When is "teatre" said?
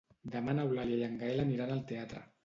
1.93-2.23